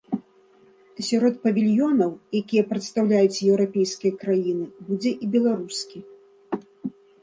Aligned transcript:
Сярод 1.07 1.33
павільёнаў, 1.43 2.11
якія 2.41 2.63
прадстаўляюць 2.73 3.43
еўрапейскія 3.53 4.13
краіны, 4.27 4.65
будзе 4.91 5.11
і 5.27 5.35
беларускі. 5.39 5.99